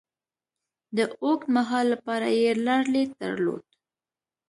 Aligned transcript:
د 0.95 0.97
اوږد 1.21 1.47
مهال 1.55 1.85
لپاره 1.93 2.27
یې 2.39 2.51
لرلید 2.65 3.09
درلود. 3.21 3.65